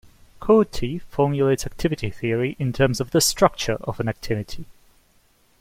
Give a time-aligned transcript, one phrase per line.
[0.41, 4.65] Kuutti formulates activity theory in terms of the structure of an activity.